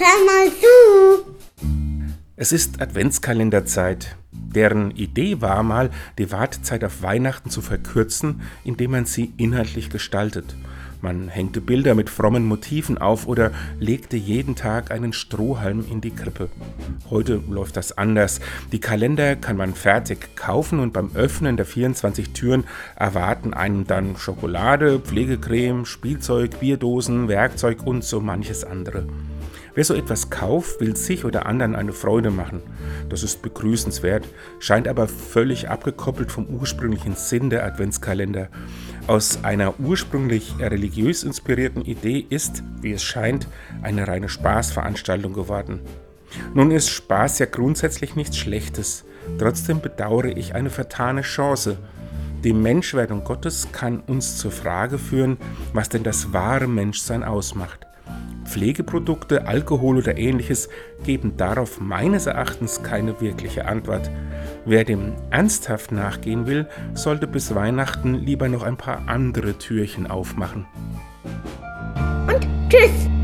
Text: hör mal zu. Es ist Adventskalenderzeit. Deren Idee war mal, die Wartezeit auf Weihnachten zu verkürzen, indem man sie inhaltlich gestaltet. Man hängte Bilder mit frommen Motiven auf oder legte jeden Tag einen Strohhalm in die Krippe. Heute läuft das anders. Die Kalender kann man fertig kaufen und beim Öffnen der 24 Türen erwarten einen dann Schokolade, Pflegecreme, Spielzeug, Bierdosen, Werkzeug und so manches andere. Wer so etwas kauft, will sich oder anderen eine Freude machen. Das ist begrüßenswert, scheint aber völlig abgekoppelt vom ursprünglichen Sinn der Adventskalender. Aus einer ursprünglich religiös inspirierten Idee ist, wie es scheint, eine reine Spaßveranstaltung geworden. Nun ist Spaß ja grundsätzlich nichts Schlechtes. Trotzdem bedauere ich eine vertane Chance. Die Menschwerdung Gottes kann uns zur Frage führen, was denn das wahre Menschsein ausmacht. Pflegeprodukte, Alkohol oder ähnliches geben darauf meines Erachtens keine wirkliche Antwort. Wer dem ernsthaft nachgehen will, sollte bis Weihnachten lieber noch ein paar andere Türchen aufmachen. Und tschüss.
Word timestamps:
hör 0.00 0.24
mal 0.24 0.50
zu. 0.50 1.36
Es 2.36 2.52
ist 2.52 2.80
Adventskalenderzeit. 2.80 4.16
Deren 4.32 4.92
Idee 4.92 5.42
war 5.42 5.62
mal, 5.62 5.90
die 6.18 6.32
Wartezeit 6.32 6.82
auf 6.84 7.02
Weihnachten 7.02 7.50
zu 7.50 7.60
verkürzen, 7.60 8.40
indem 8.64 8.92
man 8.92 9.04
sie 9.04 9.32
inhaltlich 9.36 9.90
gestaltet. 9.90 10.56
Man 11.02 11.28
hängte 11.28 11.60
Bilder 11.60 11.94
mit 11.94 12.10
frommen 12.10 12.46
Motiven 12.46 12.98
auf 12.98 13.26
oder 13.26 13.52
legte 13.78 14.16
jeden 14.16 14.54
Tag 14.54 14.90
einen 14.90 15.12
Strohhalm 15.12 15.84
in 15.90 16.00
die 16.00 16.10
Krippe. 16.10 16.48
Heute 17.10 17.42
läuft 17.48 17.76
das 17.76 17.96
anders. 17.96 18.40
Die 18.72 18.80
Kalender 18.80 19.36
kann 19.36 19.56
man 19.56 19.74
fertig 19.74 20.34
kaufen 20.34 20.80
und 20.80 20.92
beim 20.92 21.14
Öffnen 21.14 21.56
der 21.56 21.66
24 21.66 22.32
Türen 22.32 22.64
erwarten 22.96 23.54
einen 23.54 23.86
dann 23.86 24.16
Schokolade, 24.16 24.98
Pflegecreme, 24.98 25.84
Spielzeug, 25.84 26.58
Bierdosen, 26.58 27.28
Werkzeug 27.28 27.86
und 27.86 28.02
so 28.02 28.20
manches 28.20 28.64
andere. 28.64 29.06
Wer 29.74 29.84
so 29.84 29.94
etwas 29.94 30.30
kauft, 30.30 30.80
will 30.80 30.96
sich 30.96 31.24
oder 31.24 31.46
anderen 31.46 31.76
eine 31.76 31.92
Freude 31.92 32.30
machen. 32.30 32.62
Das 33.08 33.22
ist 33.22 33.42
begrüßenswert, 33.42 34.26
scheint 34.58 34.88
aber 34.88 35.06
völlig 35.06 35.68
abgekoppelt 35.68 36.32
vom 36.32 36.46
ursprünglichen 36.46 37.14
Sinn 37.14 37.50
der 37.50 37.64
Adventskalender. 37.64 38.48
Aus 39.06 39.44
einer 39.44 39.78
ursprünglich 39.78 40.54
religiös 40.58 41.22
inspirierten 41.22 41.84
Idee 41.84 42.24
ist, 42.28 42.62
wie 42.80 42.92
es 42.92 43.02
scheint, 43.02 43.46
eine 43.82 44.08
reine 44.08 44.28
Spaßveranstaltung 44.28 45.32
geworden. 45.32 45.80
Nun 46.54 46.70
ist 46.70 46.90
Spaß 46.90 47.38
ja 47.38 47.46
grundsätzlich 47.46 48.16
nichts 48.16 48.36
Schlechtes. 48.36 49.04
Trotzdem 49.38 49.80
bedauere 49.80 50.36
ich 50.36 50.54
eine 50.54 50.70
vertane 50.70 51.22
Chance. 51.22 51.76
Die 52.44 52.52
Menschwerdung 52.52 53.24
Gottes 53.24 53.68
kann 53.72 54.00
uns 54.00 54.38
zur 54.38 54.50
Frage 54.50 54.98
führen, 54.98 55.36
was 55.72 55.88
denn 55.88 56.02
das 56.02 56.32
wahre 56.32 56.68
Menschsein 56.68 57.22
ausmacht. 57.22 57.86
Pflegeprodukte, 58.50 59.46
Alkohol 59.46 59.98
oder 59.98 60.18
ähnliches 60.18 60.68
geben 61.04 61.36
darauf 61.36 61.80
meines 61.80 62.26
Erachtens 62.26 62.82
keine 62.82 63.20
wirkliche 63.20 63.66
Antwort. 63.66 64.10
Wer 64.64 64.84
dem 64.84 65.14
ernsthaft 65.30 65.92
nachgehen 65.92 66.46
will, 66.46 66.66
sollte 66.94 67.26
bis 67.26 67.54
Weihnachten 67.54 68.14
lieber 68.14 68.48
noch 68.48 68.64
ein 68.64 68.76
paar 68.76 69.02
andere 69.06 69.56
Türchen 69.56 70.08
aufmachen. 70.08 70.66
Und 72.26 72.46
tschüss. 72.68 73.19